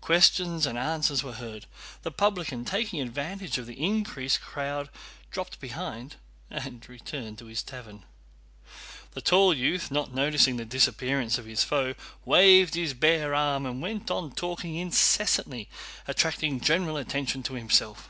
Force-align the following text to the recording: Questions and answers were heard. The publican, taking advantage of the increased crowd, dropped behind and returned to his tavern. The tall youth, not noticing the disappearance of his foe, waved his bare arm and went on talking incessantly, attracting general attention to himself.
Questions 0.00 0.64
and 0.64 0.78
answers 0.78 1.22
were 1.22 1.34
heard. 1.34 1.66
The 2.00 2.10
publican, 2.10 2.64
taking 2.64 2.98
advantage 2.98 3.58
of 3.58 3.66
the 3.66 3.78
increased 3.84 4.40
crowd, 4.40 4.88
dropped 5.30 5.60
behind 5.60 6.16
and 6.48 6.88
returned 6.88 7.36
to 7.40 7.44
his 7.44 7.62
tavern. 7.62 8.06
The 9.10 9.20
tall 9.20 9.52
youth, 9.52 9.90
not 9.90 10.14
noticing 10.14 10.56
the 10.56 10.64
disappearance 10.64 11.36
of 11.36 11.44
his 11.44 11.62
foe, 11.62 11.92
waved 12.24 12.72
his 12.74 12.94
bare 12.94 13.34
arm 13.34 13.66
and 13.66 13.82
went 13.82 14.10
on 14.10 14.32
talking 14.32 14.76
incessantly, 14.76 15.68
attracting 16.08 16.62
general 16.62 16.96
attention 16.96 17.42
to 17.42 17.52
himself. 17.52 18.08